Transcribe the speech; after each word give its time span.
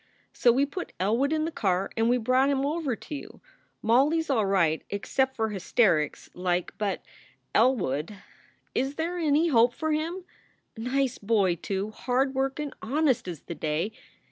"So 0.33 0.51
we 0.51 0.65
put 0.65 0.93
Elwood 0.99 1.31
in 1.31 1.45
the 1.45 1.51
car 1.51 1.91
and 1.95 2.09
we 2.09 2.17
brought 2.17 2.49
him 2.49 2.65
over 2.65 2.95
to 2.95 3.13
you. 3.13 3.39
Molly 3.83 4.17
s 4.17 4.31
all 4.31 4.47
right 4.47 4.81
except 4.89 5.35
for 5.35 5.49
hysterics, 5.49 6.27
like, 6.33 6.73
but 6.79 7.03
24 7.05 7.05
SOULS 7.05 7.05
FOR 7.05 7.37
SALE 7.37 7.61
Elwood 7.93 8.15
Is 8.73 8.95
they 8.95 9.27
any 9.27 9.47
hope 9.49 9.75
for 9.75 9.91
him? 9.91 10.23
Nice 10.75 11.19
boy, 11.19 11.53
too 11.55 11.91
hard 11.91 12.33
workin, 12.33 12.73
honest 12.81 13.27
as 13.27 13.41
the 13.41 13.53
day. 13.53 13.91